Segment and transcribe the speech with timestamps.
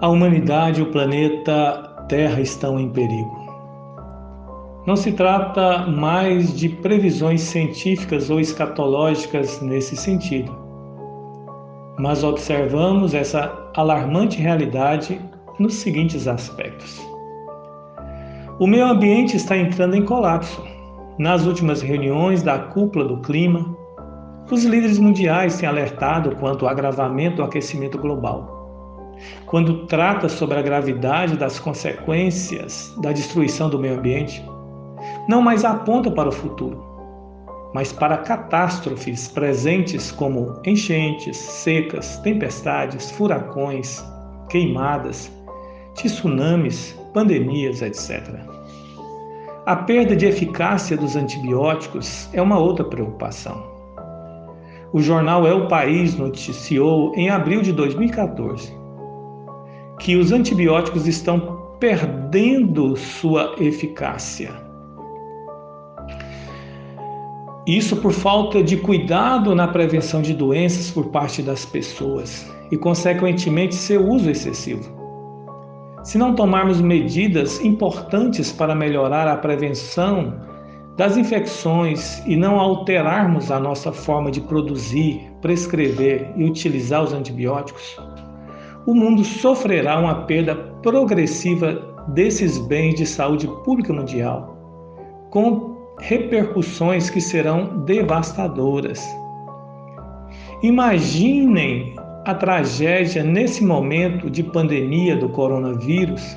[0.00, 3.36] A humanidade e o planeta Terra estão em perigo.
[4.86, 10.56] Não se trata mais de previsões científicas ou escatológicas nesse sentido,
[11.98, 15.20] mas observamos essa alarmante realidade
[15.58, 17.04] nos seguintes aspectos.
[18.60, 20.62] O meio ambiente está entrando em colapso.
[21.18, 23.76] Nas últimas reuniões da cúpula do clima,
[24.48, 28.57] os líderes mundiais têm alertado quanto ao agravamento do aquecimento global
[29.46, 34.44] quando trata sobre a gravidade das consequências da destruição do meio ambiente,
[35.28, 36.84] não mais aponta para o futuro,
[37.74, 44.04] mas para catástrofes presentes como enchentes, secas, tempestades, furacões,
[44.48, 45.30] queimadas,
[45.94, 48.22] tsunamis, pandemias, etc.
[49.66, 53.62] A perda de eficácia dos antibióticos é uma outra preocupação.
[54.92, 58.77] O jornal É o País noticiou em abril de 2014
[60.08, 64.50] que os antibióticos estão perdendo sua eficácia.
[67.66, 73.74] Isso por falta de cuidado na prevenção de doenças por parte das pessoas e, consequentemente,
[73.74, 74.90] seu uso excessivo.
[76.02, 80.40] Se não tomarmos medidas importantes para melhorar a prevenção
[80.96, 87.94] das infecções e não alterarmos a nossa forma de produzir, prescrever e utilizar os antibióticos,
[88.88, 94.56] o mundo sofrerá uma perda progressiva desses bens de saúde pública mundial,
[95.28, 99.06] com repercussões que serão devastadoras.
[100.62, 101.94] Imaginem
[102.24, 106.34] a tragédia nesse momento de pandemia do coronavírus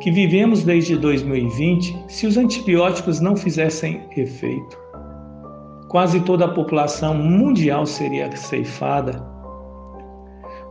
[0.00, 4.78] que vivemos desde 2020 se os antibióticos não fizessem efeito.
[5.90, 9.33] Quase toda a população mundial seria ceifada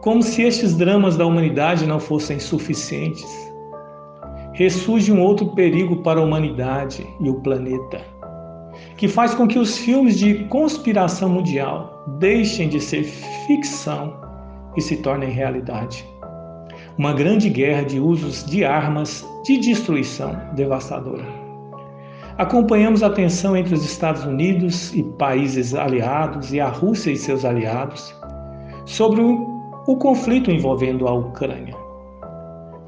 [0.03, 3.25] como se estes dramas da humanidade não fossem suficientes,
[4.51, 8.01] ressurge um outro perigo para a humanidade e o planeta,
[8.97, 13.03] que faz com que os filmes de conspiração mundial deixem de ser
[13.47, 14.13] ficção
[14.75, 16.05] e se tornem realidade.
[16.97, 21.25] Uma grande guerra de usos de armas de destruição devastadora.
[22.38, 27.45] Acompanhamos a tensão entre os Estados Unidos e países aliados e a Rússia e seus
[27.45, 28.13] aliados
[28.85, 29.53] sobre o
[29.85, 31.75] o conflito envolvendo a Ucrânia.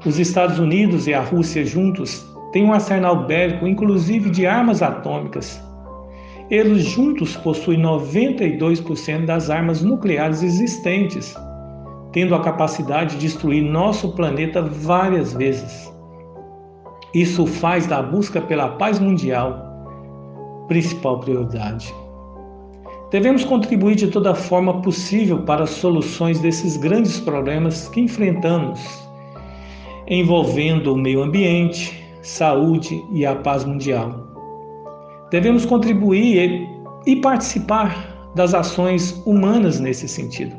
[0.04, 5.62] Os Estados Unidos e a Rússia juntos têm um arsenal bélico, inclusive de armas atômicas.
[6.48, 11.34] Eles juntos possuem 92% das armas nucleares existentes,
[12.12, 15.92] tendo a capacidade de destruir nosso planeta várias vezes.
[17.12, 19.64] Isso faz da busca pela paz mundial
[20.68, 21.94] principal prioridade.
[23.10, 28.80] Devemos contribuir de toda forma possível para as soluções desses grandes problemas que enfrentamos,
[30.08, 34.26] envolvendo o meio ambiente, saúde e a paz mundial.
[35.30, 36.68] Devemos contribuir
[37.06, 40.56] e participar das ações humanas nesse sentido.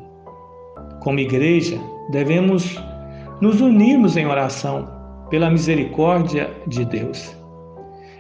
[1.02, 1.78] Como igreja,
[2.12, 2.82] devemos
[3.42, 4.88] nos unirmos em oração
[5.30, 7.36] pela misericórdia de Deus.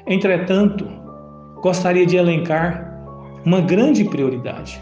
[0.05, 0.85] Entretanto,
[1.61, 2.86] gostaria de elencar
[3.45, 4.81] uma grande prioridade.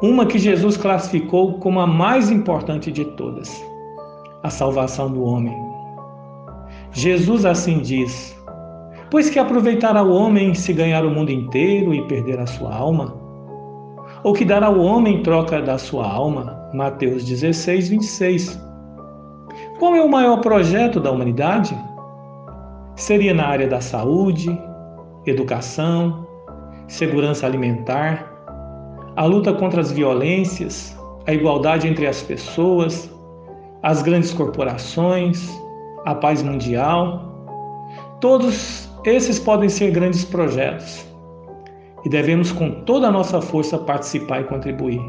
[0.00, 3.64] Uma que Jesus classificou como a mais importante de todas:
[4.42, 5.56] a salvação do homem.
[6.92, 8.36] Jesus assim diz:
[9.10, 13.14] Pois que aproveitará o homem se ganhar o mundo inteiro e perder a sua alma?
[14.22, 16.70] Ou que dará o homem em troca da sua alma?
[16.72, 18.68] Mateus 16, 26.
[19.78, 21.76] Qual é o maior projeto da humanidade?
[22.94, 24.56] Seria na área da saúde,
[25.24, 26.27] educação,
[26.88, 28.34] segurança alimentar,
[29.14, 33.10] a luta contra as violências, a igualdade entre as pessoas,
[33.82, 35.48] as grandes corporações,
[36.06, 37.24] a paz mundial.
[38.20, 41.06] Todos esses podem ser grandes projetos
[42.04, 45.02] e devemos com toda a nossa força participar e contribuir.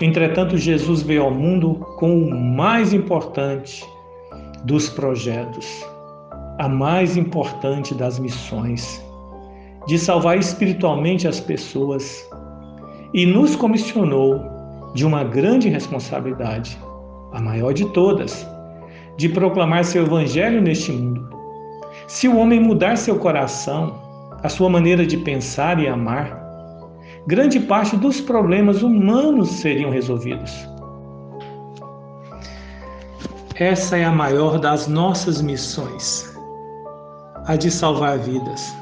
[0.00, 3.84] Entretanto, Jesus veio ao mundo com o mais importante
[4.64, 5.84] dos projetos,
[6.58, 9.02] a mais importante das missões
[9.86, 12.28] de salvar espiritualmente as pessoas
[13.12, 14.40] e nos comissionou
[14.94, 16.78] de uma grande responsabilidade,
[17.32, 18.46] a maior de todas,
[19.16, 21.28] de proclamar seu evangelho neste mundo.
[22.06, 24.00] Se o homem mudar seu coração,
[24.42, 26.40] a sua maneira de pensar e amar,
[27.26, 30.52] grande parte dos problemas humanos seriam resolvidos.
[33.54, 36.34] Essa é a maior das nossas missões,
[37.46, 38.81] a de salvar vidas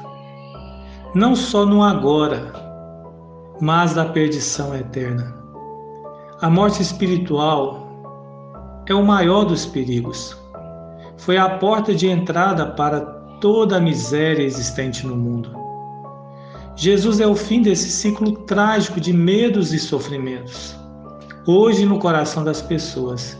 [1.13, 2.53] não só no agora,
[3.59, 5.35] mas da perdição eterna.
[6.41, 7.87] A morte espiritual
[8.87, 10.37] é o maior dos perigos.
[11.17, 13.01] Foi a porta de entrada para
[13.41, 15.51] toda a miséria existente no mundo.
[16.77, 20.75] Jesus é o fim desse ciclo trágico de medos e sofrimentos,
[21.45, 23.37] hoje no coração das pessoas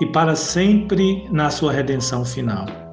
[0.00, 2.83] e para sempre na sua redenção final.